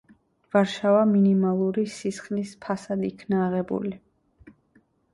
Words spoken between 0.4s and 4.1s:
ვარშავა მინიმალური სისხლის ფასად იქნა აღებული.